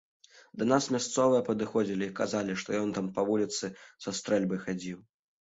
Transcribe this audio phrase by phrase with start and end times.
[0.59, 3.73] Да нас мясцовыя падыходзілі і казалі, што ён там па вуліцы
[4.07, 4.99] са стрэльбай хадзіў.